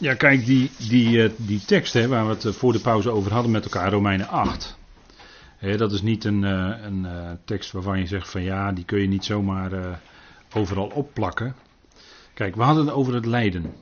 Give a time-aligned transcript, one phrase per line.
[0.00, 3.10] Ja, kijk, die, die, eh, die tekst hè, waar we het eh, voor de pauze
[3.10, 4.78] over hadden met elkaar, Romeinen 8.
[5.56, 7.06] Hè, dat is niet een, eh, een
[7.44, 10.00] tekst waarvan je zegt van ja, die kun je niet zomaar
[10.54, 11.54] overal opplakken.
[12.34, 13.74] Kijk, we hadden het over het lijden.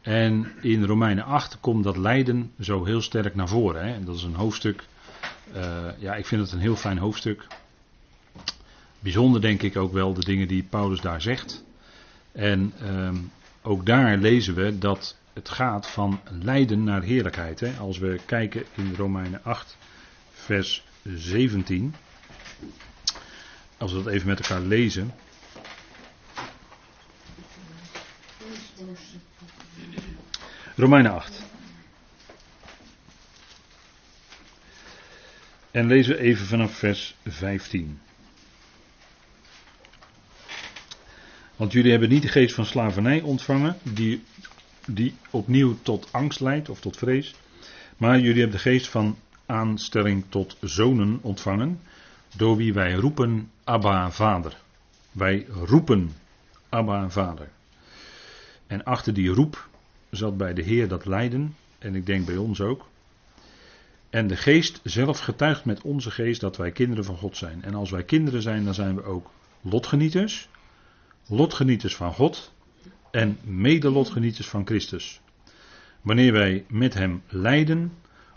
[0.00, 3.86] En in Romeinen 8 komt dat lijden zo heel sterk naar voren.
[3.86, 4.04] Hè.
[4.04, 4.84] Dat is een hoofdstuk.
[5.98, 7.46] ja, ik vind het een heel fijn hoofdstuk.
[8.98, 11.64] Bijzonder denk ik ook wel de dingen die Paulus daar zegt.
[12.32, 13.16] En ehm,
[13.62, 17.60] ook daar lezen we dat het gaat van lijden naar heerlijkheid.
[17.60, 17.72] Hè?
[17.78, 19.76] Als we kijken in Romeinen 8,
[20.32, 21.94] vers 17.
[23.78, 25.14] Als we dat even met elkaar lezen.
[30.76, 31.42] Romeinen 8.
[35.70, 38.00] En lezen we even vanaf vers 15.
[41.56, 44.24] Want jullie hebben niet de geest van slavernij ontvangen, die,
[44.86, 47.34] die opnieuw tot angst leidt of tot vrees.
[47.96, 51.80] Maar jullie hebben de geest van aanstelling tot zonen ontvangen,
[52.36, 54.56] door wie wij roepen Abba Vader.
[55.12, 56.12] Wij roepen
[56.68, 57.48] Abba Vader.
[58.66, 59.68] En achter die roep
[60.10, 62.86] zat bij de Heer dat lijden, en ik denk bij ons ook.
[64.10, 67.62] En de geest zelf getuigt met onze geest dat wij kinderen van God zijn.
[67.62, 70.48] En als wij kinderen zijn, dan zijn we ook lotgenieters
[71.26, 72.52] lotgenieters van God
[73.16, 75.20] en medelotgenieters van Christus.
[76.02, 77.92] Wanneer wij met Hem lijden,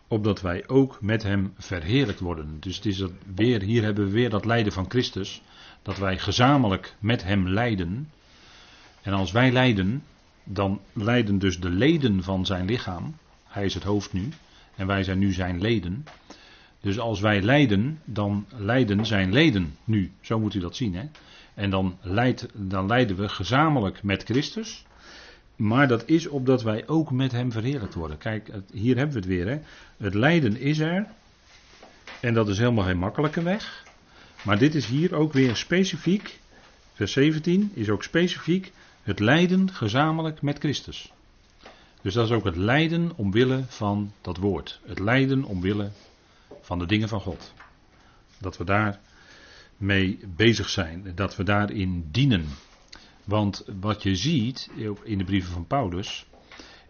[0.08, 2.58] opdat wij ook met Hem verheerlijkt worden.
[2.59, 5.41] Dus is dat weer, hier hebben we weer dat lijden van Christus,
[5.81, 8.11] dat wij gezamenlijk met Hem lijden.
[9.02, 10.03] En als wij lijden,
[10.44, 13.16] dan lijden dus de leden van zijn lichaam.
[13.43, 14.30] Hij is het hoofd nu
[14.75, 16.05] en wij zijn nu zijn leden.
[16.81, 20.11] Dus als wij lijden, dan lijden zijn leden nu.
[20.21, 20.95] Zo moet u dat zien.
[20.95, 21.03] Hè?
[21.59, 21.97] En dan,
[22.53, 24.85] dan leiden we gezamenlijk met Christus.
[25.55, 28.17] Maar dat is opdat wij ook met Hem verheerlijkt worden.
[28.17, 29.47] Kijk, hier hebben we het weer.
[29.47, 29.59] Hè.
[29.97, 31.08] Het lijden is er.
[32.21, 33.83] En dat is helemaal geen makkelijke weg.
[34.42, 36.39] Maar dit is hier ook weer specifiek.
[36.93, 38.71] Vers 17 is ook specifiek
[39.03, 41.11] het lijden gezamenlijk met Christus.
[42.02, 44.80] Dus dat is ook het lijden omwille van dat woord.
[44.86, 45.92] Het lijden omwille
[46.61, 47.53] van de dingen van God.
[48.37, 48.99] Dat we daar
[49.80, 51.12] mee bezig zijn.
[51.16, 52.45] Dat we daarin dienen.
[53.23, 54.70] Want wat je ziet
[55.04, 56.26] in de brieven van Paulus,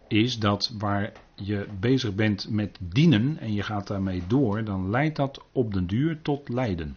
[0.08, 5.16] is dat waar je bezig bent met dienen en je gaat daarmee door, dan leidt
[5.16, 6.96] dat op den duur tot lijden.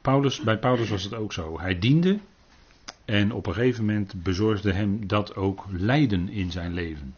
[0.00, 1.60] Paulus, bij Paulus was het ook zo.
[1.60, 2.18] Hij diende
[3.04, 7.14] en op een gegeven moment bezorgde hem dat ook lijden in zijn leven.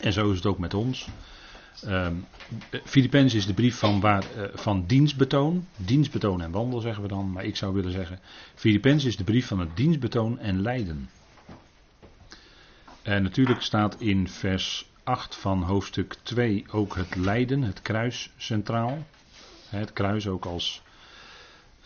[0.00, 1.08] En zo is het ook met ons.
[1.86, 2.26] Um,
[2.84, 5.66] Filippenzen is de brief van, waar, uh, van dienstbetoon.
[5.76, 7.32] Dienstbetoon en wandel zeggen we dan.
[7.32, 8.18] Maar ik zou willen zeggen.
[8.54, 11.10] Filippenzen is de brief van het dienstbetoon en lijden.
[13.02, 19.06] En natuurlijk staat in vers 8 van hoofdstuk 2 ook het lijden, het kruis centraal.
[19.68, 20.82] Het kruis ook als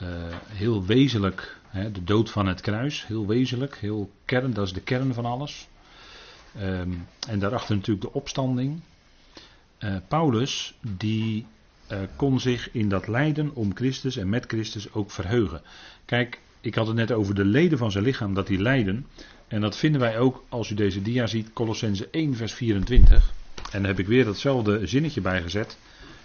[0.03, 0.09] uh,
[0.47, 4.81] heel wezenlijk, hè, de dood van het kruis, heel wezenlijk, heel kern, dat is de
[4.81, 5.69] kern van alles.
[6.61, 8.81] Um, en daarachter natuurlijk de opstanding.
[9.85, 11.47] Uh, Paulus die
[11.93, 15.63] uh, kon zich in dat lijden om Christus en met Christus ook verheugen.
[16.05, 19.07] Kijk, ik had het net over de leden van zijn lichaam dat die lijden.
[19.49, 23.33] En dat vinden wij ook als u deze dia ziet, Colossense 1 vers 24.
[23.71, 25.79] En daar heb ik weer datzelfde zinnetje bij gezet.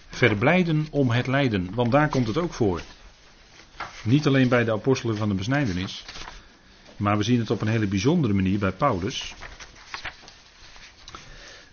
[0.09, 2.81] Verblijden om het lijden, want daar komt het ook voor.
[4.03, 6.05] Niet alleen bij de apostelen van de besnijdenis,
[6.97, 9.35] maar we zien het op een hele bijzondere manier bij Paulus.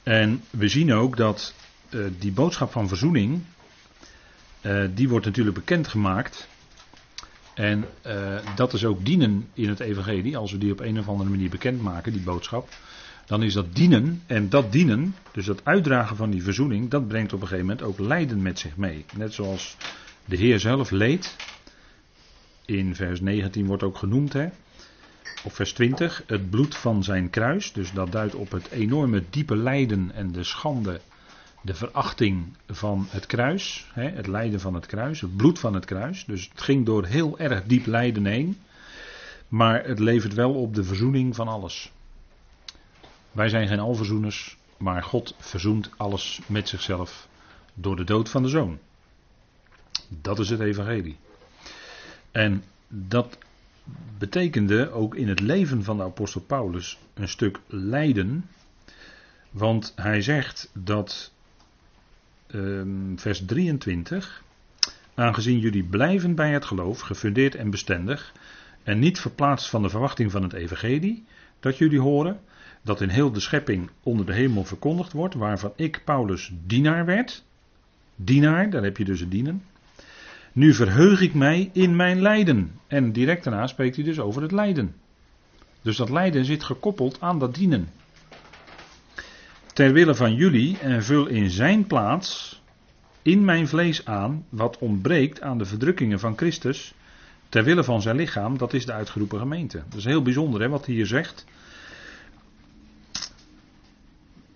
[0.03, 1.55] En we zien ook dat
[1.91, 3.43] uh, die boodschap van verzoening,
[4.63, 6.49] uh, die wordt natuurlijk bekendgemaakt.
[7.55, 11.09] En uh, dat is ook dienen in het evangelie, als we die op een of
[11.09, 12.69] andere manier bekendmaken, die boodschap.
[13.27, 17.33] Dan is dat dienen, en dat dienen, dus dat uitdragen van die verzoening, dat brengt
[17.33, 19.05] op een gegeven moment ook lijden met zich mee.
[19.17, 19.77] Net zoals
[20.25, 21.37] de Heer zelf leed,
[22.65, 24.49] in vers 19 wordt ook genoemd, hè,
[25.45, 27.73] op vers 20, het bloed van zijn kruis.
[27.73, 31.01] Dus dat duidt op het enorme diepe lijden en de schande
[31.67, 35.85] de verachting van het kruis, hè, het lijden van het kruis, het bloed van het
[35.85, 36.25] kruis.
[36.25, 38.59] Dus het ging door heel erg diep lijden heen,
[39.49, 41.93] maar het levert wel op de verzoening van alles.
[43.33, 47.29] Wij zijn geen alverzoeners, maar God verzoent alles met zichzelf
[47.75, 48.79] door de dood van de zoon.
[50.09, 51.17] Dat is het evangelie.
[52.31, 53.39] En dat
[54.19, 58.49] betekende ook in het leven van de apostel Paulus een stuk lijden.
[59.51, 61.35] Want hij zegt dat
[62.55, 64.43] um, vers 23.
[65.15, 68.33] Aangezien jullie blijven bij het geloof, gefundeerd en bestendig,
[68.83, 71.25] en niet verplaatst van de verwachting van het evangelie,
[71.61, 72.41] dat jullie horen
[72.83, 77.45] dat in heel de schepping onder de hemel verkondigd wordt, waarvan ik, Paulus, dienaar werd.
[78.17, 79.63] Dienaar, daar heb je dus het dienen.
[80.53, 82.73] Nu verheug ik mij in mijn lijden.
[82.87, 84.95] En direct daarna spreekt hij dus over het lijden.
[85.83, 87.89] Dus dat lijden zit gekoppeld aan dat dienen.
[89.77, 92.61] Ter wille van jullie en vul in zijn plaats
[93.23, 96.95] in mijn vlees aan wat ontbreekt aan de verdrukkingen van Christus.
[97.49, 99.83] Ter wille van zijn lichaam, dat is de uitgeroepen gemeente.
[99.89, 101.45] Dat is heel bijzonder hè, wat hij hier zegt.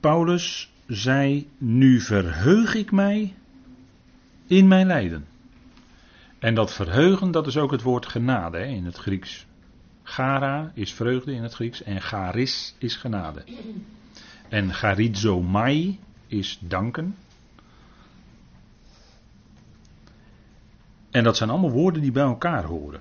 [0.00, 3.34] Paulus zei: Nu verheug ik mij
[4.46, 5.26] in mijn lijden.
[6.38, 9.46] En dat verheugen, dat is ook het woord genade hè, in het Grieks.
[10.02, 13.44] Gara is vreugde in het Grieks en charis is genade.
[14.50, 17.16] En charizomai is danken.
[21.10, 23.00] En dat zijn allemaal woorden die bij elkaar horen.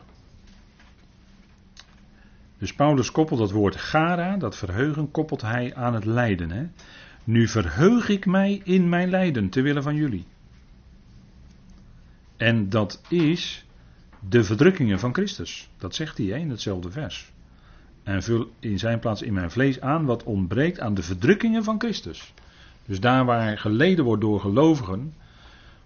[2.57, 6.51] Dus Paulus koppelt dat woord gara, dat verheugen, koppelt hij aan het lijden.
[6.51, 6.67] Hè?
[7.23, 10.25] Nu verheug ik mij in mijn lijden, ter wille van jullie.
[12.37, 13.65] En dat is
[14.29, 15.69] de verdrukkingen van Christus.
[15.77, 17.31] Dat zegt hij hè, in hetzelfde vers.
[18.03, 21.79] En vul in zijn plaats in mijn vlees aan wat ontbreekt aan de verdrukkingen van
[21.79, 22.33] Christus.
[22.85, 25.13] Dus daar waar geleden wordt door gelovigen,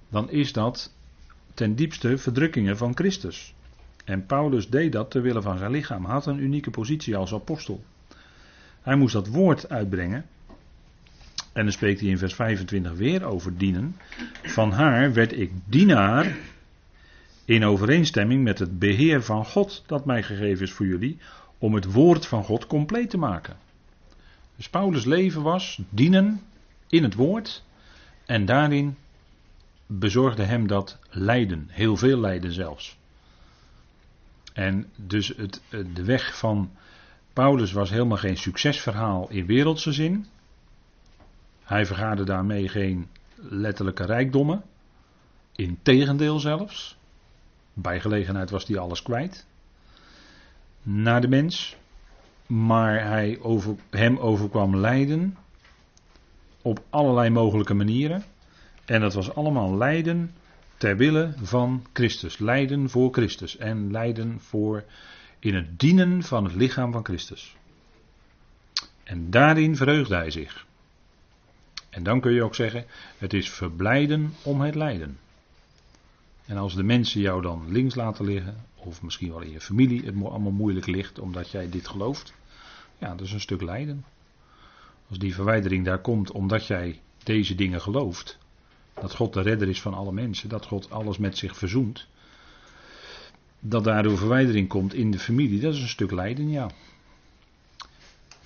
[0.10, 0.94] dan is dat
[1.54, 3.54] ten diepste verdrukkingen van Christus.
[4.06, 6.06] En Paulus deed dat ter wille van zijn lichaam.
[6.06, 7.84] Had een unieke positie als apostel.
[8.82, 10.26] Hij moest dat woord uitbrengen.
[11.54, 13.96] En dan spreekt hij in vers 25 weer over dienen.
[14.44, 16.36] Van haar werd ik dienaar
[17.46, 21.18] in overeenstemming met het beheer van God dat mij gegeven is voor jullie,
[21.64, 23.58] om het woord van God compleet te maken.
[24.56, 26.42] Dus Paulus' leven was dienen
[26.88, 27.64] in het woord
[28.26, 28.98] en daarin
[29.86, 32.98] bezorgde hem dat lijden, heel veel lijden zelfs.
[34.54, 36.72] En dus het, de weg van
[37.34, 40.26] Paulus was helemaal geen succesverhaal in wereldse zin.
[41.64, 44.64] Hij vergaarde daarmee geen letterlijke rijkdommen.
[45.56, 46.98] Integendeel zelfs.
[47.74, 49.46] Bij gelegenheid was hij alles kwijt.
[50.84, 51.76] Naar de mens.
[52.48, 55.38] Maar hij over, hem overkwam lijden.
[56.62, 58.24] Op allerlei mogelijke manieren.
[58.86, 60.32] En dat was allemaal lijden
[60.78, 62.38] ter wille van Christus.
[62.38, 63.58] Lijden voor Christus.
[63.58, 64.84] En lijden voor
[65.40, 67.56] in het dienen van het lichaam van Christus.
[69.04, 70.66] En daarin verheugde hij zich.
[71.90, 72.86] En dan kun je ook zeggen,
[73.18, 75.18] het is verblijden om het lijden.
[76.46, 80.06] En als de mensen jou dan links laten liggen, of misschien wel in je familie
[80.06, 82.34] het allemaal moeilijk ligt omdat jij dit gelooft,
[82.98, 84.06] ja, dat is een stuk lijden.
[85.10, 88.38] Als die verwijdering daar komt omdat jij deze dingen gelooft,
[88.94, 92.08] dat God de redder is van alle mensen, dat God alles met zich verzoent,
[93.60, 96.70] dat daardoor verwijdering komt in de familie, dat is een stuk lijden, ja.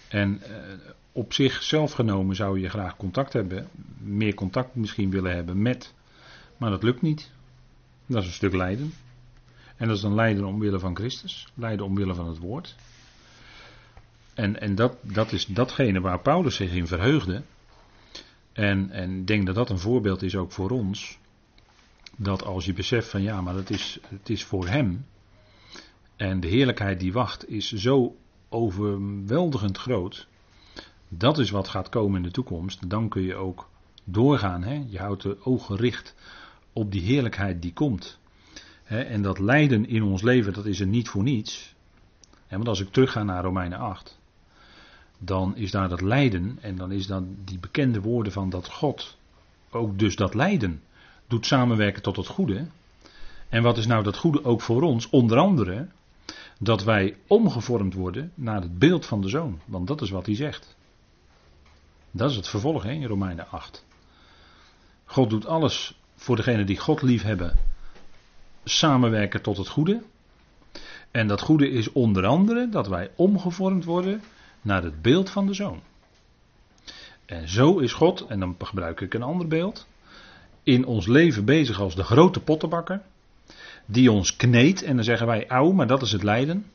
[0.08, 0.56] En eh,
[1.12, 3.68] op zichzelf genomen zou je graag contact hebben,
[3.98, 5.94] meer contact misschien willen hebben met,
[6.58, 7.32] maar dat lukt niet.
[8.08, 8.94] Dat is een stuk lijden.
[9.76, 12.76] En dat is dan lijden omwille van Christus, lijden omwille van het woord.
[14.34, 17.42] En, en dat, dat is datgene waar Paulus zich in verheugde.
[18.54, 21.20] En, en ik denk dat dat een voorbeeld is ook voor ons.
[22.16, 25.06] Dat als je beseft van ja, maar dat is, het is voor hem.
[26.16, 28.16] En de heerlijkheid die wacht is zo
[28.50, 30.28] overweldigend groot.
[31.08, 32.90] Dat is wat gaat komen in de toekomst.
[32.90, 33.70] Dan kun je ook
[34.04, 34.64] doorgaan.
[34.64, 34.84] Hè?
[34.88, 36.16] Je houdt de ogen gericht
[36.78, 38.20] op die heerlijkheid die komt.
[38.84, 41.76] en dat lijden in ons leven, dat is er niet voor niets.
[42.50, 44.20] want als ik terugga naar Romeinen 8,
[45.18, 49.18] dan is daar dat lijden en dan is dan die bekende woorden van dat God
[49.70, 50.82] ook dus dat lijden
[51.28, 52.68] doet samenwerken tot het goede.
[53.50, 55.10] En wat is nou dat goede ook voor ons?
[55.10, 55.88] Onder andere
[56.60, 59.60] dat wij omgevormd worden naar het beeld van de zoon.
[59.66, 60.76] Want dat is wat hij zegt.
[62.12, 63.86] Dat is het vervolg in Romeinen 8.
[65.06, 67.58] God doet alles voor degenen die God lief hebben,
[68.64, 70.02] samenwerken tot het goede.
[71.12, 74.22] En dat goede is onder andere dat wij omgevormd worden
[74.62, 75.82] naar het beeld van de zoon.
[77.26, 79.88] En zo is God, en dan gebruik ik een ander beeld,
[80.64, 83.02] in ons leven bezig als de grote pottenbakker,
[83.86, 86.66] die ons kneedt, en dan zeggen wij auw, maar dat is het lijden,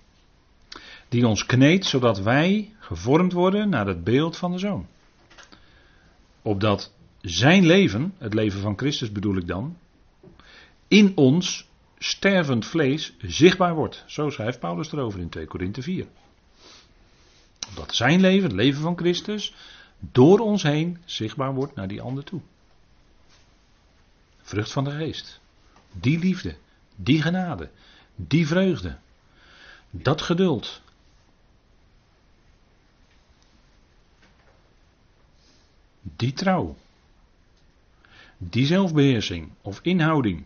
[1.08, 4.86] die ons kneedt zodat wij gevormd worden naar het beeld van de zoon.
[6.42, 6.92] Opdat
[7.22, 9.76] zijn leven, het leven van Christus bedoel ik dan,
[10.88, 14.04] in ons stervend vlees zichtbaar wordt.
[14.06, 16.06] Zo schrijft Paulus erover in 2 Korinthe 4.
[17.74, 19.54] Dat zijn leven, het leven van Christus,
[19.98, 22.40] door ons heen zichtbaar wordt naar die ander toe.
[24.42, 25.40] Vrucht van de geest.
[25.92, 26.56] Die liefde,
[26.96, 27.70] die genade,
[28.16, 28.98] die vreugde,
[29.90, 30.80] dat geduld.
[36.02, 36.76] Die trouw.
[38.48, 40.44] Die zelfbeheersing of inhouding.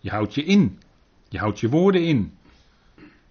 [0.00, 0.80] Je houdt je in.
[1.28, 2.36] Je houdt je woorden in.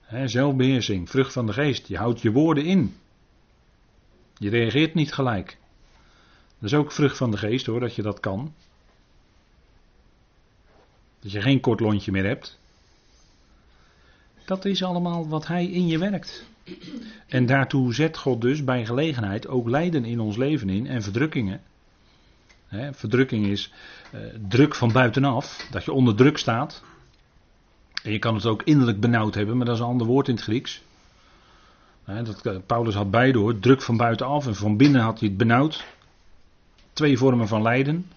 [0.02, 1.88] He, zelfbeheersing, vrucht van de geest.
[1.88, 2.96] Je houdt je woorden in.
[4.38, 5.58] Je reageert niet gelijk.
[6.60, 8.54] Dat is ook vrucht van de geest hoor, dat je dat kan.
[11.20, 12.60] Dat je geen kort lontje meer hebt.
[14.46, 16.46] Dat is allemaal wat hij in je werkt.
[17.28, 21.62] En daartoe zet God dus bij gelegenheid ook lijden in ons leven in en verdrukkingen.
[22.92, 23.72] Verdrukking is
[24.12, 26.84] eh, druk van buitenaf, dat je onder druk staat.
[28.04, 30.36] En je kan het ook innerlijk benauwd hebben, maar dat is een ander woord in
[30.36, 30.82] het Grieks.
[32.06, 35.38] dat, eh, Paulus had beide hoor, druk van buitenaf en van binnen had hij het
[35.38, 35.86] benauwd.
[36.94, 38.12] Twee vormen van lijden.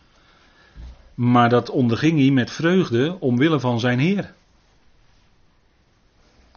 [1.15, 4.35] Maar dat onderging hij met vreugde omwille van zijn Heer.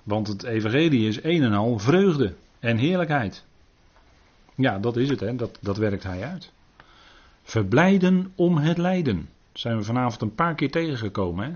[0.04, 3.44] Want het evangelie is een en al vreugde en heerlijkheid.
[4.56, 5.36] Ja, dat is het, hè?
[5.36, 6.52] Dat, dat werkt hij uit.
[7.44, 9.30] Verblijden om het lijden.
[9.52, 11.46] Dat zijn we vanavond een paar keer tegengekomen.
[11.46, 11.56] Hè?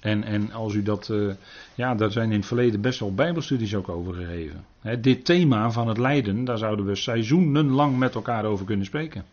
[0.00, 1.08] En, en als u dat.
[1.08, 1.32] Uh,
[1.74, 4.64] ja, daar zijn in het verleden best wel Bijbelstudies ook over gegeven.
[4.80, 9.24] Hè, dit thema van het lijden, daar zouden we seizoenenlang met elkaar over kunnen spreken.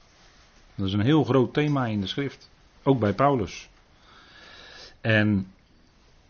[0.75, 2.49] Dat is een heel groot thema in de schrift.
[2.83, 3.69] Ook bij Paulus.
[5.01, 5.47] En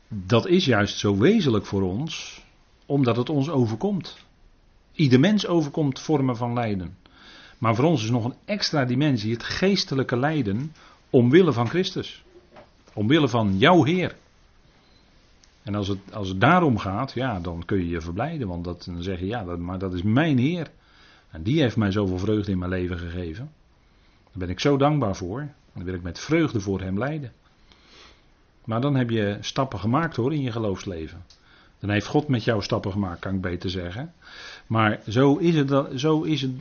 [0.08, 2.44] dat is juist zo wezenlijk voor ons,
[2.86, 4.18] omdat het ons overkomt.
[4.92, 6.98] Ieder mens overkomt vormen van lijden.
[7.58, 10.74] Maar voor ons is nog een extra dimensie, het geestelijke lijden,
[11.10, 12.24] omwille van Christus.
[12.94, 14.16] Omwille van jouw Heer.
[15.64, 18.48] En als het, als het daarom gaat, ja, dan kun je je verblijden.
[18.48, 20.72] Want dan zeg je, ja, dat, maar dat is mijn Heer.
[21.30, 23.52] En die heeft mij zoveel vreugde in mijn leven gegeven.
[24.24, 25.48] Daar ben ik zo dankbaar voor.
[25.74, 27.32] Dan wil ik met vreugde voor hem lijden.
[28.66, 31.24] Maar dan heb je stappen gemaakt hoor in je geloofsleven.
[31.80, 34.14] Dan heeft God met jou stappen gemaakt, kan ik beter zeggen.
[34.68, 36.52] Maar zo is het, zo is het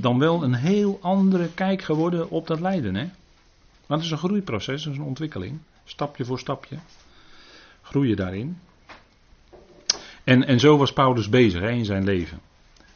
[0.00, 2.94] dan wel een heel andere kijk geworden op dat lijden.
[2.94, 3.04] Hè?
[3.86, 5.58] Maar het is een groeiproces, het is een ontwikkeling.
[5.84, 6.76] Stapje voor stapje.
[7.82, 8.58] Groeien daarin.
[10.24, 12.40] En, en zo was Paulus bezig hè, in zijn leven.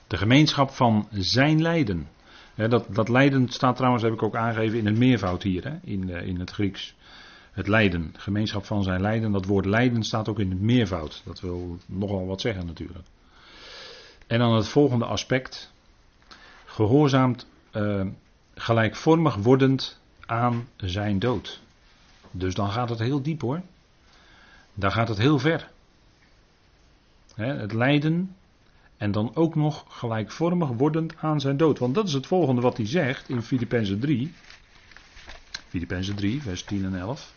[0.06, 2.08] De gemeenschap van zijn lijden.
[2.54, 6.08] dat, dat lijden staat trouwens, heb ik ook aangegeven, in het meervoud hier, hè, in,
[6.08, 6.94] in het Grieks.
[7.52, 9.32] Het lijden, gemeenschap van zijn lijden.
[9.32, 11.22] Dat woord lijden staat ook in het meervoud.
[11.24, 13.06] Dat wil nogal wat zeggen natuurlijk.
[14.26, 15.72] En dan het volgende aspect.
[16.78, 18.06] Gehoorzaamt uh,
[18.54, 21.60] gelijkvormig wordend aan zijn dood.
[22.30, 23.62] Dus dan gaat het heel diep hoor.
[24.74, 25.70] Dan gaat het heel ver.
[27.34, 28.36] het lijden
[28.96, 31.78] en dan ook nog gelijkvormig wordend aan zijn dood.
[31.78, 34.34] Want dat is het volgende wat hij zegt in Filippenzen 3.
[35.68, 37.32] Filippenzen 3, vers 10 en 11.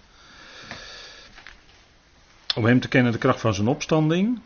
[2.56, 4.40] Om hem te kennen de kracht van zijn opstanding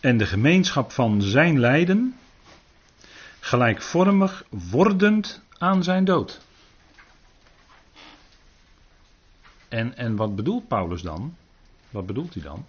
[0.00, 2.16] en de gemeenschap van zijn lijden,
[3.44, 6.40] gelijkvormig wordend aan zijn dood.
[9.68, 11.36] En, en wat bedoelt Paulus dan?
[11.90, 12.66] Wat bedoelt hij dan?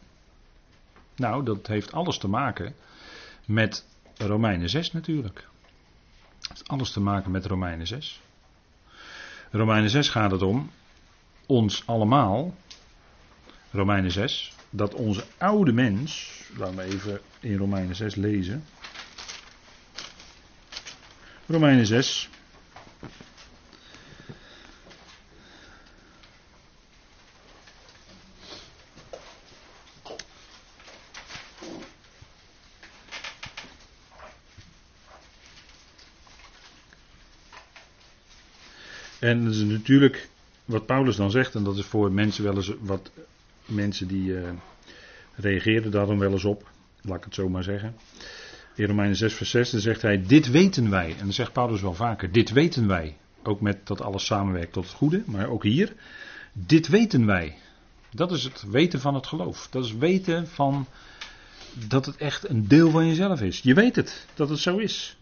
[1.16, 2.76] Nou, dat heeft alles te maken
[3.46, 3.86] met
[4.18, 5.48] Romeinen 6 natuurlijk.
[6.40, 8.22] Het heeft alles te maken met Romeinen 6.
[9.52, 10.72] Romeinen 6 gaat het om
[11.46, 12.56] ons allemaal,
[13.72, 18.64] Romeinen 6, dat onze oude mens, laten we even in Romeinen 6 lezen.
[21.54, 22.30] Romeinen 6.
[39.20, 40.30] En dat is natuurlijk
[40.66, 43.12] wat Paulus dan zegt, en dat is voor mensen wel eens wat
[43.66, 44.50] mensen die uh,
[45.36, 46.70] reageren daar dan wel eens op,
[47.02, 47.96] laat ik het zo maar zeggen.
[48.76, 51.10] In Romeinen 6 vers 6 dan zegt hij, dit weten wij.
[51.12, 53.18] En dan zegt Paulus wel vaker, dit weten wij.
[53.44, 55.94] Ook met dat alles samenwerkt tot het goede, maar ook hier.
[56.54, 57.58] Dit weten wij.
[58.12, 59.68] Dat is het weten van het geloof.
[59.70, 60.88] Dat is weten van
[61.74, 63.60] dat het echt een deel van jezelf is.
[63.60, 65.18] Je weet het, dat het zo is.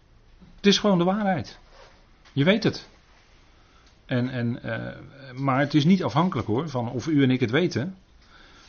[0.56, 1.58] Het is gewoon de waarheid.
[2.32, 2.88] Je weet het.
[4.06, 7.50] En, en, uh, maar het is niet afhankelijk hoor, van of u en ik het
[7.50, 7.96] weten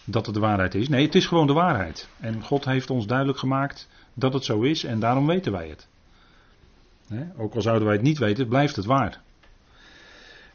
[0.05, 0.89] dat het de waarheid is.
[0.89, 2.09] Nee, het is gewoon de waarheid.
[2.19, 5.87] En God heeft ons duidelijk gemaakt dat het zo is en daarom weten wij het.
[7.37, 9.21] ook al zouden wij het niet weten, blijft het waar.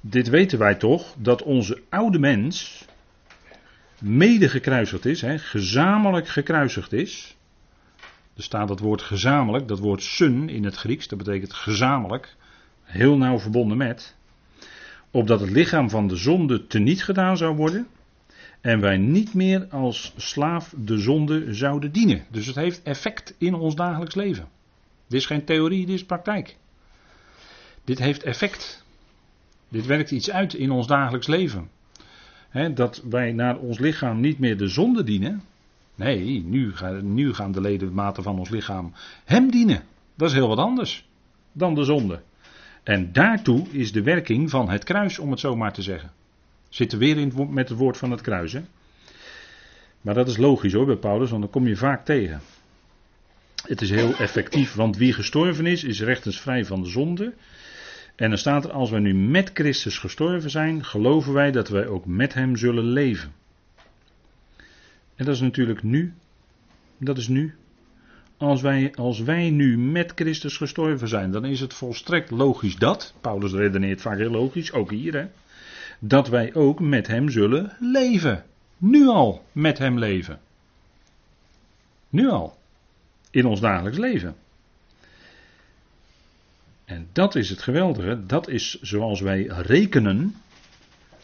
[0.00, 2.84] Dit weten wij toch, dat onze oude mens
[4.00, 7.36] mede gekruisigd is, gezamenlijk gekruisigd is.
[8.36, 12.36] Er staat dat woord gezamenlijk, dat woord sun in het Grieks, dat betekent gezamenlijk,
[12.82, 14.16] heel nauw verbonden met
[15.10, 17.86] opdat het lichaam van de zonde teniet gedaan zou worden
[18.60, 22.24] en wij niet meer als slaaf de zonde zouden dienen.
[22.30, 24.48] Dus het heeft effect in ons dagelijks leven.
[25.06, 26.56] Dit is geen theorie, dit is praktijk.
[27.84, 28.84] Dit heeft effect.
[29.68, 31.68] Dit werkt iets uit in ons dagelijks leven.
[32.74, 35.42] dat wij naar ons lichaam niet meer de zonde dienen.
[35.94, 36.72] Nee, nu,
[37.02, 38.92] nu gaan de ledematen van ons lichaam
[39.24, 39.82] hem dienen.
[40.14, 41.08] Dat is heel wat anders
[41.52, 42.22] dan de zonde.
[42.82, 46.10] En daartoe is de werking van het kruis, om het zo maar te zeggen.
[46.68, 48.52] Zitten weer in met het woord van het kruis.
[48.52, 48.60] Hè?
[50.00, 52.40] Maar dat is logisch hoor bij Paulus, want dan kom je vaak tegen.
[53.66, 57.34] Het is heel effectief, want wie gestorven is, is rechtens vrij van de zonde.
[58.16, 61.86] En dan staat er, als wij nu met Christus gestorven zijn, geloven wij dat wij
[61.86, 63.32] ook met Hem zullen leven.
[65.16, 66.14] En dat is natuurlijk nu.
[66.98, 67.54] Dat is nu.
[68.36, 73.14] Als wij, als wij nu met Christus gestorven zijn, dan is het volstrekt logisch dat,
[73.20, 75.26] Paulus redeneert vaak heel logisch, ook hier, hè,
[75.98, 78.44] dat wij ook met Hem zullen leven.
[78.76, 80.40] Nu al met Hem leven.
[82.08, 82.58] Nu al.
[83.30, 84.36] In ons dagelijks leven.
[86.84, 90.34] En dat is het geweldige, dat is zoals wij rekenen.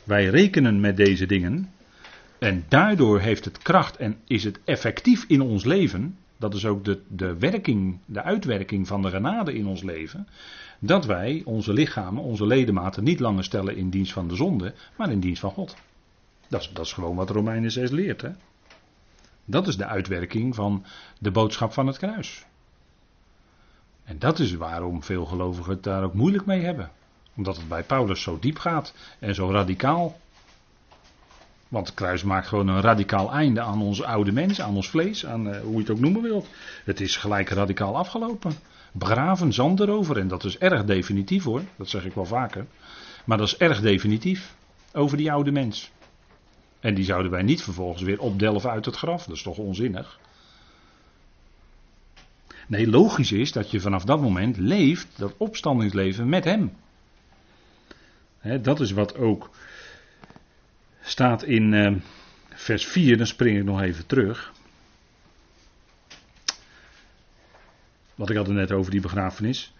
[0.05, 1.71] Wij rekenen met deze dingen.
[2.39, 6.19] En daardoor heeft het kracht en is het effectief in ons leven.
[6.45, 10.29] Dat is ook de, de werking, de uitwerking van de genade in ons leven.
[10.79, 15.11] Dat wij onze lichamen, onze ledematen niet langer stellen in dienst van de zonde, maar
[15.11, 15.77] in dienst van God.
[16.49, 18.21] Dat is, dat is gewoon wat Romeinen 6 leert.
[18.21, 18.31] Hè?
[19.45, 20.85] Dat is de uitwerking van
[21.19, 22.45] de boodschap van het kruis.
[24.05, 26.91] En dat is waarom veel gelovigen het daar ook moeilijk mee hebben.
[27.37, 30.21] Omdat het bij Paulus zo diep gaat en zo radicaal.
[31.75, 35.27] Want het kruis maakt gewoon een radicaal einde aan onze oude mens, aan ons vlees,
[35.27, 36.49] aan uh, hoe je het ook noemen wilt.
[36.85, 38.53] Het is gelijk radicaal afgelopen.
[38.93, 40.19] Begraven, zand erover.
[40.19, 42.67] En dat is erg definitief hoor, dat zeg ik wel vaker.
[43.25, 44.55] Maar dat is erg definitief
[44.93, 45.91] over die oude mens.
[46.81, 49.25] En die zouden wij niet vervolgens weer opdelven uit het graf.
[49.25, 50.19] Dat is toch onzinnig?
[52.67, 56.73] Nee, logisch is dat je vanaf dat moment leeft, dat opstandingsleven met hem.
[58.63, 59.51] dat is wat ook
[61.05, 61.97] staat in uh,
[62.49, 64.53] vers 4, dan spring ik nog even terug.
[68.15, 69.75] Wat ik had net over die begrafenis.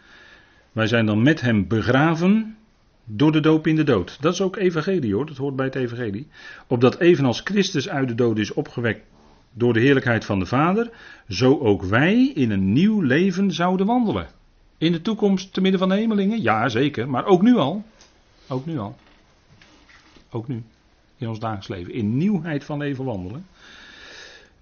[0.73, 2.57] Wij zijn dan met hem begraven
[3.05, 4.19] door de doop in de dood.
[4.21, 6.29] Dat is ook evangelie hoor, dat hoort bij het evangelie.
[6.67, 9.01] Opdat evenals Christus uit de dood is opgewekt
[9.53, 10.91] door de heerlijkheid van de Vader,
[11.29, 14.29] zo ook wij in een nieuw leven zouden wandelen.
[14.79, 16.43] In de toekomst te midden van de hemelingen?
[16.43, 17.85] Ja, zeker, maar ook nu al.
[18.49, 18.97] Ook nu al.
[20.31, 20.63] Ook nu.
[21.17, 21.93] In ons dagelijks leven.
[21.93, 23.47] In nieuwheid van leven wandelen.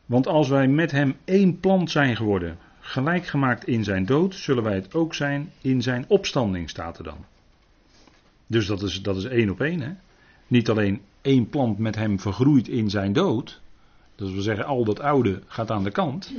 [0.07, 4.63] Want als wij met hem één plant zijn geworden, gelijk gemaakt in zijn dood, zullen
[4.63, 7.25] wij het ook zijn in zijn opstanding, staat er dan.
[8.47, 9.81] Dus dat is, dat is één op één.
[9.81, 9.93] Hè?
[10.47, 13.61] Niet alleen één plant met hem vergroeit in zijn dood.
[14.15, 16.33] Dus we zeggen al dat oude gaat aan de kant.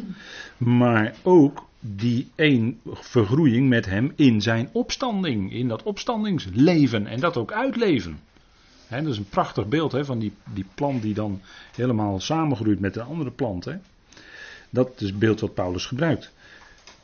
[0.58, 5.54] Maar ook die één vergroeiing met hem in zijn opstanding.
[5.54, 7.08] In dat opstandingsleven.
[7.08, 8.20] En dat ook uitleven.
[9.02, 11.42] Dat is een prachtig beeld van die, die plant die dan
[11.76, 13.68] helemaal samengroeit met de andere plant.
[14.70, 16.32] Dat is het beeld wat Paulus gebruikt.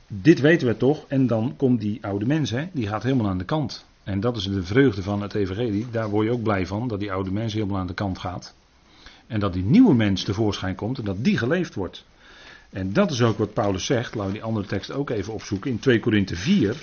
[0.07, 1.05] Dit weten we toch.
[1.07, 3.85] En dan komt die oude mens, die gaat helemaal aan de kant.
[4.03, 5.87] En dat is de vreugde van het evangelie.
[5.91, 8.53] Daar word je ook blij van, dat die oude mens helemaal aan de kant gaat.
[9.27, 12.05] En dat die nieuwe mens tevoorschijn komt en dat die geleefd wordt.
[12.69, 14.15] En dat is ook wat Paulus zegt.
[14.15, 15.71] Laten we die andere tekst ook even opzoeken.
[15.71, 16.75] In 2 Korinthe 4.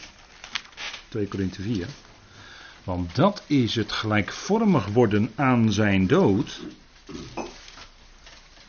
[1.09, 1.87] 2 Korinthe 4.
[2.87, 6.61] Want dat is het gelijkvormig worden aan zijn dood.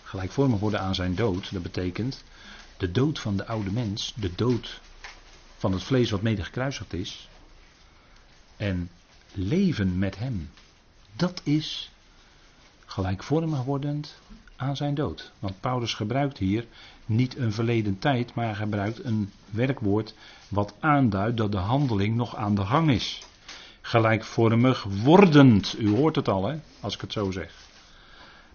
[0.04, 1.54] Gelijkvormig worden aan zijn dood.
[1.54, 2.24] Dat betekent
[2.78, 4.14] de dood van de oude mens.
[4.16, 4.82] De dood
[5.58, 7.30] van het vlees wat mede gekruisigd is
[8.56, 8.90] en
[9.34, 10.50] leven met Hem.
[11.14, 11.92] Dat is
[12.86, 14.20] gelijkvormig wordend
[14.56, 15.32] aan zijn dood.
[15.40, 16.66] Want Paulus gebruikt hier
[17.06, 20.14] niet een verleden tijd, maar gebruikt een werkwoord
[20.48, 23.22] wat aanduidt dat de handeling nog aan de gang is.
[23.88, 25.76] Gelijkvormig wordend.
[25.80, 27.54] U hoort het al, hè, als ik het zo zeg.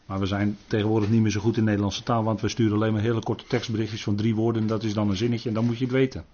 [0.07, 2.93] Maar we zijn tegenwoordig niet meer zo goed in Nederlandse taal, want we sturen alleen
[2.93, 4.67] maar hele korte tekstberichtjes van drie woorden.
[4.67, 6.25] Dat is dan een zinnetje en dan moet je het weten.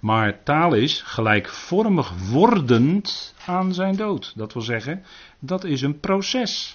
[0.00, 4.32] Maar taal is gelijkvormig wordend aan zijn dood.
[4.34, 5.04] Dat wil zeggen,
[5.38, 6.74] dat is een proces.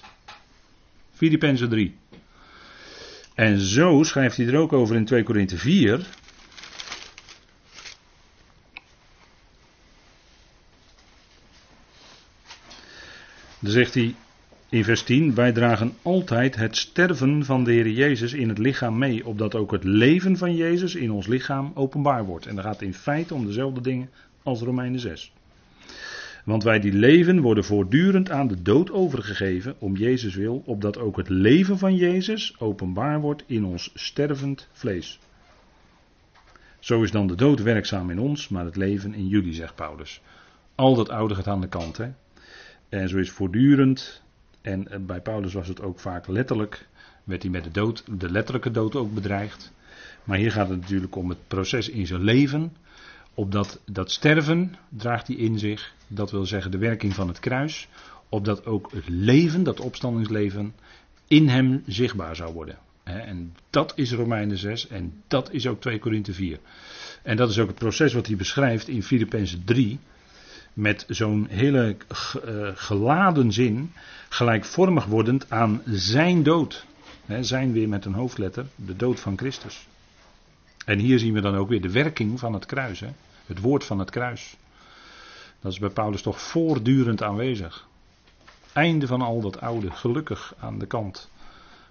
[1.12, 1.96] Filippenzen 3.
[3.34, 6.06] En zo schrijft hij er ook over in 2 Korinthe 4.
[13.62, 14.14] Dan zegt hij,
[14.68, 18.98] in vers 10, wij dragen altijd het sterven van de Heer Jezus in het lichaam
[18.98, 22.46] mee, opdat ook het leven van Jezus in ons lichaam openbaar wordt.
[22.46, 24.10] En dat gaat in feite om dezelfde dingen
[24.42, 25.32] als Romeinen 6.
[26.44, 31.16] Want wij die leven worden voortdurend aan de dood overgegeven om Jezus wil, opdat ook
[31.16, 35.20] het leven van Jezus openbaar wordt in ons stervend vlees.
[36.78, 40.20] Zo is dan de dood werkzaam in ons, maar het leven in jullie, zegt Paulus.
[40.74, 41.96] Al dat oude gaat aan de kant.
[41.96, 42.10] Hè?
[42.92, 44.22] En zo is voortdurend,
[44.62, 46.86] en eh, bij Paulus was het ook vaak letterlijk,
[47.24, 49.72] werd hij met de dood, de letterlijke dood ook bedreigd.
[50.24, 52.72] Maar hier gaat het natuurlijk om het proces in zijn leven.
[53.34, 57.38] Op dat, dat sterven draagt hij in zich, dat wil zeggen de werking van het
[57.38, 57.88] kruis.
[58.28, 60.74] Opdat ook het leven, dat opstandingsleven,
[61.28, 62.78] in hem zichtbaar zou worden.
[63.02, 66.58] En dat is Romeinen 6 en dat is ook 2 Korinthe 4.
[67.22, 69.98] En dat is ook het proces wat hij beschrijft in Filippenzen 3.
[70.72, 71.96] Met zo'n hele
[72.44, 73.92] eh, geladen zin,
[74.28, 76.86] gelijkvormig wordend aan zijn dood.
[77.40, 79.86] zijn weer met een hoofdletter, de dood van Christus.
[80.84, 83.00] En hier zien we dan ook weer de werking van het kruis.
[83.00, 83.08] Hè?
[83.46, 84.56] Het woord van het kruis.
[85.60, 87.88] Dat is bij Paulus toch voortdurend aanwezig.
[88.72, 91.30] Einde van al dat oude, gelukkig aan de kant.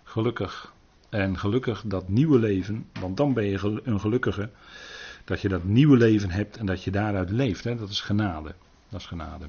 [0.03, 0.73] Gelukkig.
[1.09, 4.49] En gelukkig dat nieuwe leven, want dan ben je een gelukkige.
[5.25, 7.63] Dat je dat nieuwe leven hebt en dat je daaruit leeft.
[7.63, 7.75] Hè?
[7.75, 8.55] Dat is genade.
[8.91, 9.45] Dat is genade.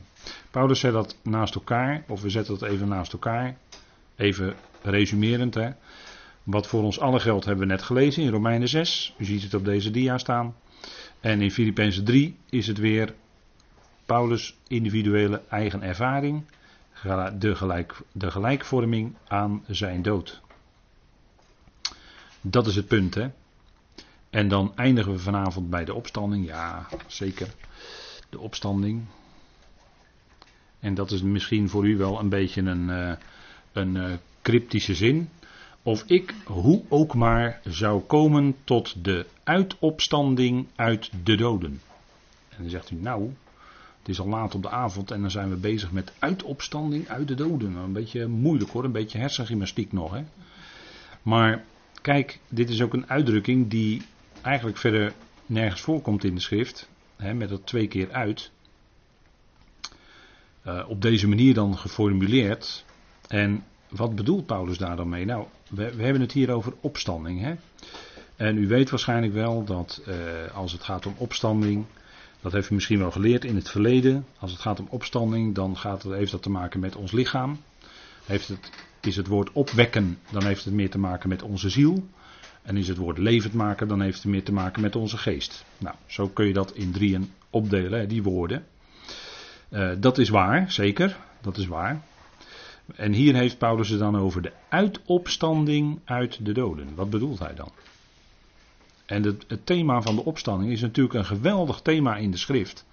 [0.51, 3.57] Paulus zet dat naast elkaar, of we zetten dat even naast elkaar.
[4.17, 5.55] Even resumerend.
[5.55, 5.71] Hè?
[6.43, 9.15] Wat voor ons alle geldt hebben we net gelezen in Romeinen 6.
[9.19, 10.55] U ziet het op deze dia staan.
[11.21, 13.15] En in Filippenzen 3 is het weer
[14.07, 16.45] Paulus' individuele eigen ervaring.
[17.39, 20.41] De, gelijk, de gelijkvorming aan zijn dood.
[22.41, 23.31] Dat is het punt, hè.
[24.31, 26.47] En dan eindigen we vanavond bij de opstanding.
[26.47, 27.49] Ja, zeker.
[28.31, 29.05] De opstanding.
[30.83, 33.13] En dat is misschien voor u wel een beetje een, uh,
[33.73, 35.29] een uh, cryptische zin.
[35.83, 41.81] Of ik, hoe ook maar, zou komen tot de uitopstanding uit de doden.
[42.49, 43.31] En dan zegt u, nou,
[43.99, 47.29] het is al laat op de avond en dan zijn we bezig met uitopstanding uit
[47.29, 47.77] de doden.
[47.77, 50.13] Een beetje moeilijk hoor, een beetje hersengymnastiek nog.
[50.13, 50.23] Hè?
[51.23, 51.65] Maar
[52.03, 54.03] Kijk, dit is ook een uitdrukking die
[54.41, 55.13] eigenlijk verder
[55.47, 56.89] nergens voorkomt in de schrift.
[57.17, 58.51] Hè, met dat twee keer uit.
[60.67, 62.85] Uh, op deze manier dan geformuleerd.
[63.29, 65.25] En wat bedoelt Paulus daar dan mee?
[65.25, 67.41] Nou, we, we hebben het hier over opstanding.
[67.41, 67.55] Hè?
[68.37, 70.15] En u weet waarschijnlijk wel dat uh,
[70.55, 71.85] als het gaat om opstanding.
[72.41, 74.27] Dat heeft u misschien wel geleerd in het verleden.
[74.39, 77.61] Als het gaat om opstanding, dan gaat het, heeft dat te maken met ons lichaam.
[78.25, 78.71] Heeft het
[79.07, 82.09] is het woord opwekken, dan heeft het meer te maken met onze ziel.
[82.63, 85.65] En is het woord levend maken, dan heeft het meer te maken met onze geest.
[85.79, 88.67] Nou, zo kun je dat in drieën opdelen, die woorden.
[89.73, 92.03] Uh, dat is waar, zeker, dat is waar.
[92.97, 96.95] En hier heeft Paulus het dan over de uitopstanding uit de doden.
[96.95, 97.71] Wat bedoelt hij dan?
[99.07, 102.85] En het, het thema van de opstanding is natuurlijk een geweldig thema in de schrift.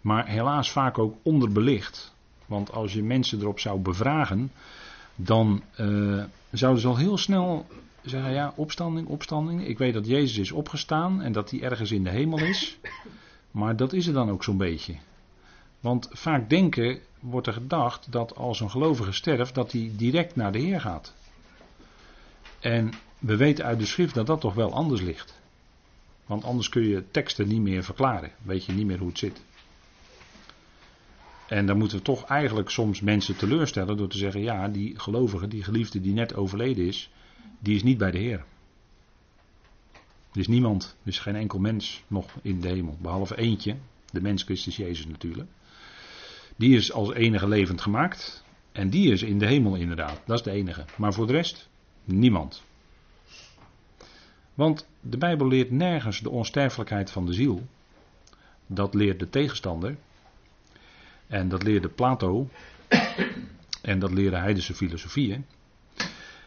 [0.00, 2.14] Maar helaas vaak ook onderbelicht.
[2.46, 4.52] Want als je mensen erop zou bevragen,
[5.16, 7.66] dan uh, zouden ze al heel snel
[8.02, 9.66] zeggen: ja, opstanding, opstanding.
[9.66, 12.78] Ik weet dat Jezus is opgestaan en dat hij ergens in de hemel is.
[13.50, 14.94] Maar dat is er dan ook zo'n beetje.
[15.80, 20.52] Want vaak denken wordt er gedacht dat als een gelovige sterft, dat hij direct naar
[20.52, 21.14] de Heer gaat.
[22.60, 25.38] En we weten uit de schrift dat dat toch wel anders ligt.
[26.26, 28.30] Want anders kun je teksten niet meer verklaren.
[28.42, 29.42] Weet je niet meer hoe het zit.
[31.46, 35.48] En dan moeten we toch eigenlijk soms mensen teleurstellen door te zeggen: ja, die gelovige,
[35.48, 37.10] die geliefde die net overleden is,
[37.58, 38.44] die is niet bij de Heer.
[40.32, 43.76] Er is niemand, er is geen enkel mens nog in de hemel, behalve eentje,
[44.12, 45.48] de mens Christus Jezus natuurlijk.
[46.60, 50.44] Die is als enige levend gemaakt en die is in de hemel inderdaad, dat is
[50.44, 50.84] de enige.
[50.96, 51.68] Maar voor de rest,
[52.04, 52.62] niemand.
[54.54, 57.66] Want de Bijbel leert nergens de onsterfelijkheid van de ziel.
[58.66, 59.96] Dat leert de tegenstander,
[61.26, 62.48] en dat leerde Plato.
[63.82, 65.46] En dat leerde heidense filosofieën.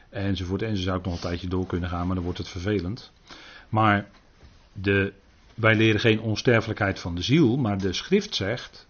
[0.10, 0.62] Enzovoort.
[0.62, 3.12] En ze zou ik nog een tijdje door kunnen gaan, maar dan wordt het vervelend.
[3.70, 4.10] Maar
[4.74, 5.14] de,
[5.54, 8.88] wij leren geen onsterfelijkheid van de ziel, maar de schrift zegt: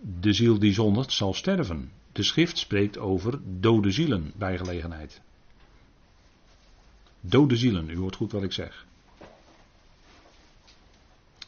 [0.00, 1.90] de ziel die zondigt zal sterven.
[2.12, 5.20] De schrift spreekt over dode zielen bij gelegenheid.
[7.20, 8.86] Dode zielen, u hoort goed wat ik zeg.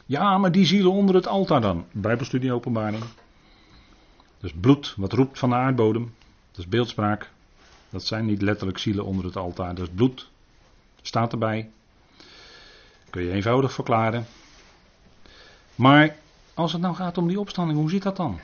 [0.05, 1.85] Ja, maar die zielen onder het altaar dan.
[1.91, 3.03] Bijbelstudie openbaring.
[4.39, 6.13] Dus bloed wat roept van de aardbodem.
[6.51, 7.31] Dat is beeldspraak.
[7.89, 9.75] Dat zijn niet letterlijk zielen onder het altaar.
[9.75, 10.29] Dat is bloed.
[11.01, 11.69] Staat erbij.
[13.09, 14.25] Kun je eenvoudig verklaren.
[15.75, 16.15] Maar
[16.61, 18.39] als het nou gaat om die opstanding, hoe zit dat dan?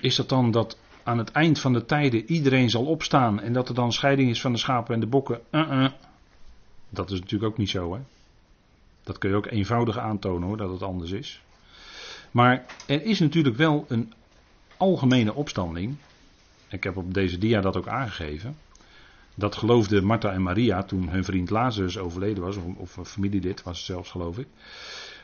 [0.00, 3.68] Is dat dan dat aan het eind van de tijden iedereen zal opstaan en dat
[3.68, 5.40] er dan scheiding is van de schapen en de bokken?
[5.50, 5.88] Uh -uh.
[6.88, 8.00] Dat is natuurlijk ook niet zo, hè?
[9.02, 11.42] Dat kun je ook eenvoudig aantonen hoor, dat het anders is.
[12.30, 14.12] Maar er is natuurlijk wel een
[14.76, 15.96] algemene opstanding.
[16.68, 18.56] Ik heb op deze dia dat ook aangegeven.
[19.34, 23.62] Dat geloofde Martha en Maria toen hun vriend Lazarus overleden was, of, of een familielid
[23.62, 24.46] was zelfs geloof ik.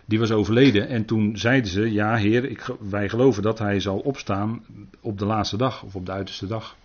[0.05, 4.65] Die was overleden en toen zeiden ze, ja heer, wij geloven dat hij zal opstaan
[5.01, 6.77] op de laatste dag of op de uiterste dag.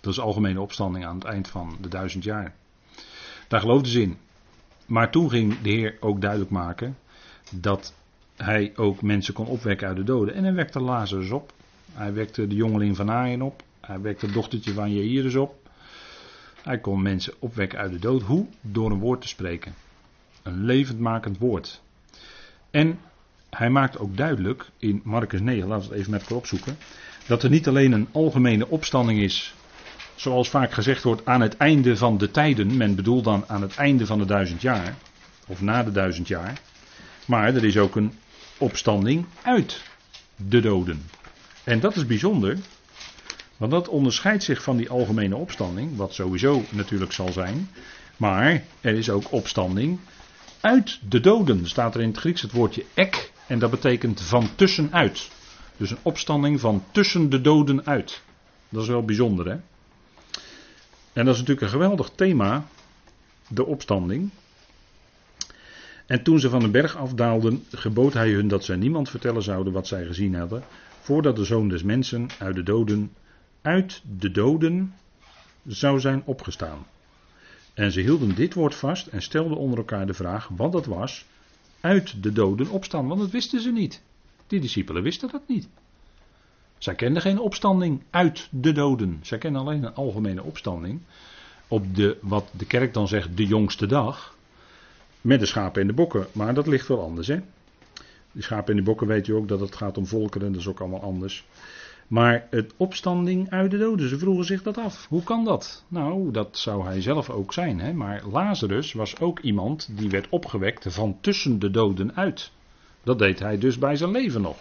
[0.00, 2.54] Dat is algemene opstanding aan het eind van de duizend jaar.
[3.48, 4.16] Daar geloofden ze in.
[4.86, 6.96] Maar toen ging de Heer ook duidelijk maken
[7.50, 7.94] dat
[8.36, 10.34] hij ook mensen kon opwekken uit de doden.
[10.34, 11.52] En hij wekte Lazarus op.
[11.92, 13.62] Hij wekte de jongeling van Aaien op.
[13.80, 15.68] Hij wekte het dochtertje van Jairus op.
[16.62, 18.22] Hij kon mensen opwekken uit de dood.
[18.22, 18.46] Hoe?
[18.60, 19.74] Door een woord te spreken.
[20.48, 21.80] Een levendmakend woord.
[22.70, 22.98] En
[23.50, 26.78] hij maakt ook duidelijk in Marcus 9, laten we het even met elkaar opzoeken,
[27.26, 29.54] dat er niet alleen een algemene opstanding is,
[30.14, 32.76] zoals vaak gezegd wordt, aan het einde van de tijden.
[32.76, 34.94] Men bedoelt dan aan het einde van de duizend jaar,
[35.46, 36.60] of na de duizend jaar.
[37.24, 38.12] Maar er is ook een
[38.58, 39.82] opstanding uit
[40.36, 41.02] de doden.
[41.64, 42.56] En dat is bijzonder,
[43.56, 47.68] want dat onderscheidt zich van die algemene opstanding, wat sowieso natuurlijk zal zijn.
[48.16, 49.98] Maar er is ook opstanding
[50.60, 51.66] uit de doden.
[51.66, 55.30] Staat er in het Grieks het woordje ek, en dat betekent van tussenuit.
[55.76, 58.22] Dus een opstanding van tussen de doden uit.
[58.68, 59.56] Dat is wel bijzonder, hè?
[61.12, 62.66] En dat is natuurlijk een geweldig thema,
[63.48, 64.30] de opstanding.
[66.06, 69.72] En toen ze van de berg afdaalden, gebood hij hun dat zij niemand vertellen zouden
[69.72, 70.62] wat zij gezien hadden,
[71.00, 73.12] voordat de zoon des mensen uit de doden,
[73.62, 74.94] uit de doden
[75.66, 76.86] zou zijn opgestaan.
[77.78, 81.24] En ze hielden dit woord vast en stelden onder elkaar de vraag wat dat was,
[81.80, 84.02] uit de doden opstaan, want dat wisten ze niet.
[84.46, 85.68] Die discipelen wisten dat niet.
[86.78, 89.18] Zij kenden geen opstanding uit de doden.
[89.22, 91.00] Zij kennen alleen een algemene opstanding.
[91.68, 94.36] Op de, wat de kerk dan zegt, de jongste dag.
[95.20, 96.26] Met de schapen en de bokken.
[96.32, 97.40] Maar dat ligt wel anders, hè.
[98.32, 100.68] De schapen en de bokken weet u ook dat het gaat om volkeren, dat is
[100.68, 101.44] ook allemaal anders.
[102.08, 105.06] Maar het opstanding uit de doden, ze vroegen zich dat af.
[105.08, 105.84] Hoe kan dat?
[105.88, 107.80] Nou, dat zou hij zelf ook zijn.
[107.80, 107.92] Hè?
[107.92, 112.50] Maar Lazarus was ook iemand die werd opgewekt van tussen de doden uit.
[113.02, 114.56] Dat deed hij dus bij zijn leven nog.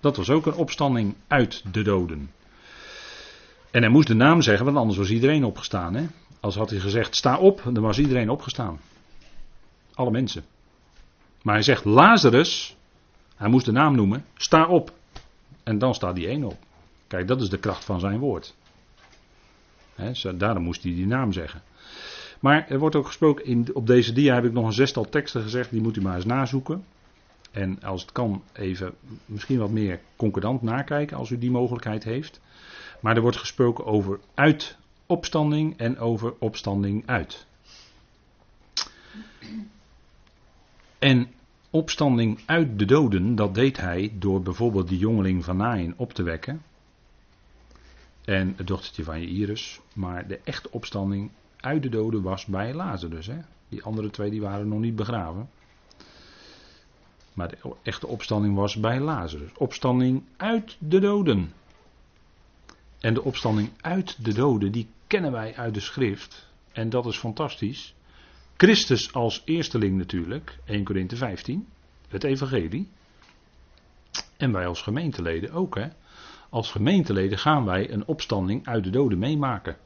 [0.00, 2.30] Dat was ook een opstanding uit de doden.
[3.70, 5.94] En hij moest de naam zeggen, want anders was iedereen opgestaan.
[5.94, 6.06] Hè?
[6.40, 8.80] Als had hij gezegd, sta op, dan was iedereen opgestaan.
[9.94, 10.44] Alle mensen.
[11.42, 12.76] Maar hij zegt, Lazarus,
[13.36, 14.92] hij moest de naam noemen, sta op.
[15.62, 16.58] En dan staat die één op.
[17.06, 18.54] Kijk, dat is de kracht van zijn woord.
[20.34, 21.62] Daarom moest hij die naam zeggen.
[22.40, 25.42] Maar er wordt ook gesproken, in, op deze dia heb ik nog een zestal teksten
[25.42, 26.84] gezegd, die moet u maar eens nazoeken.
[27.50, 28.94] En als het kan, even
[29.26, 32.40] misschien wat meer concordant nakijken als u die mogelijkheid heeft.
[33.00, 37.46] Maar er wordt gesproken over uit opstanding en over opstanding uit.
[40.98, 41.32] En
[41.72, 46.22] opstanding uit de doden, dat deed hij door bijvoorbeeld die jongeling van Nain op te
[46.22, 46.62] wekken.
[48.24, 49.80] En het dochtertje van Iris.
[49.94, 53.26] Maar de echte opstanding uit de doden was bij Lazarus.
[53.26, 53.38] Hè?
[53.68, 55.50] Die andere twee die waren nog niet begraven.
[57.32, 59.50] Maar de echte opstanding was bij Lazarus.
[59.56, 61.52] Opstanding uit de doden.
[63.00, 66.48] En de opstanding uit de doden, die kennen wij uit de schrift.
[66.72, 67.94] En dat is fantastisch.
[68.62, 71.68] Christus als eersteling natuurlijk, 1 Korinthe 15,
[72.08, 72.88] het evangelie.
[74.36, 75.74] En wij als gemeenteleden ook.
[75.74, 75.88] Hè.
[76.50, 79.76] Als gemeenteleden gaan wij een opstanding uit de doden meemaken.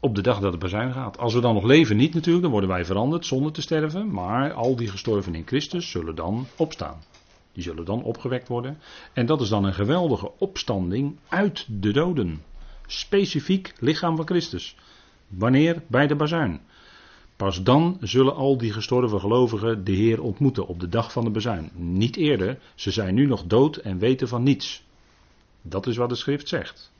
[0.00, 1.18] Op de dag dat het bazuin gaat.
[1.18, 4.10] Als we dan nog leven, niet natuurlijk, dan worden wij veranderd zonder te sterven.
[4.10, 7.02] Maar al die gestorven in Christus zullen dan opstaan.
[7.52, 8.78] Die zullen dan opgewekt worden.
[9.12, 12.42] En dat is dan een geweldige opstanding uit de doden.
[12.86, 14.76] Specifiek lichaam van Christus.
[15.28, 15.82] Wanneer?
[15.86, 16.60] Bij de bazuin.
[17.36, 21.30] Pas dan zullen al die gestorven gelovigen de Heer ontmoeten op de dag van de
[21.30, 21.70] bezuin.
[21.74, 24.84] Niet eerder, ze zijn nu nog dood en weten van niets.
[25.62, 26.92] Dat is wat de schrift zegt.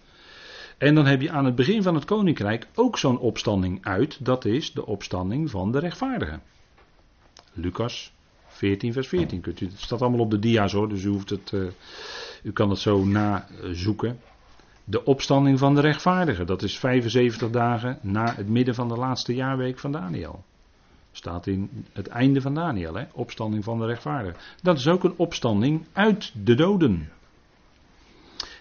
[0.78, 4.44] En dan heb je aan het begin van het koninkrijk ook zo'n opstanding uit, dat
[4.44, 6.42] is de opstanding van de rechtvaardigen.
[7.52, 8.12] Lucas
[8.46, 9.40] 14, vers 14.
[9.40, 11.66] Kunt u, het staat allemaal op de dia's hoor, dus u, hoeft het, uh,
[12.42, 14.20] u kan het zo nazoeken.
[14.88, 19.34] De opstanding van de rechtvaardigen, dat is 75 dagen na het midden van de laatste
[19.34, 20.44] jaarweek van Daniel.
[21.12, 23.04] Staat in het einde van Daniel, hè?
[23.12, 24.40] opstanding van de rechtvaardigen.
[24.62, 27.08] Dat is ook een opstanding uit de doden.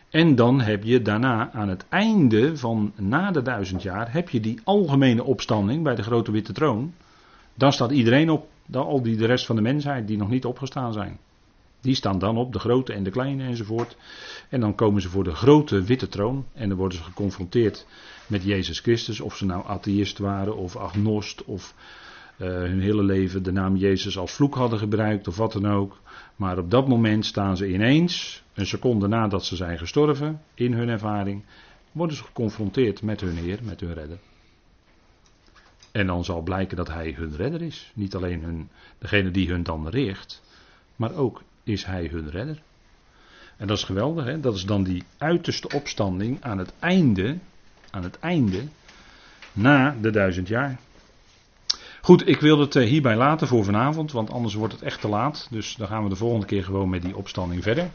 [0.09, 4.39] En dan heb je daarna aan het einde van na de duizend jaar, heb je
[4.39, 6.93] die algemene opstanding bij de grote witte troon.
[7.53, 10.45] Dan staat iedereen op, dan al die de rest van de mensheid die nog niet
[10.45, 11.19] opgestaan zijn.
[11.85, 13.97] Die staan dan op, de grote en de kleine enzovoort.
[14.49, 16.45] En dan komen ze voor de grote witte troon.
[16.53, 17.85] En dan worden ze geconfronteerd
[18.27, 19.19] met Jezus Christus.
[19.19, 21.43] Of ze nou atheïst waren of agnost.
[21.43, 21.75] Of
[22.37, 25.27] uh, hun hele leven de naam Jezus als vloek hadden gebruikt.
[25.27, 25.97] Of wat dan ook.
[26.35, 30.89] Maar op dat moment staan ze ineens, een seconde nadat ze zijn gestorven, in hun
[30.89, 31.43] ervaring.
[31.91, 34.19] worden ze geconfronteerd met hun Heer, met hun redder.
[35.91, 37.91] En dan zal blijken dat hij hun redder is.
[37.95, 40.41] Niet alleen hun, degene die hun dan richt,
[40.95, 42.61] maar ook is hij hun redder.
[43.57, 44.39] En dat is geweldig, hè?
[44.39, 47.37] dat is dan die uiterste opstanding aan het einde,
[47.89, 48.63] aan het einde,
[49.53, 50.79] na de duizend jaar.
[52.01, 55.07] Goed, ik wil het eh, hierbij laten voor vanavond, want anders wordt het echt te
[55.07, 55.47] laat.
[55.51, 57.89] Dus dan gaan we de volgende keer gewoon met die opstanding verder.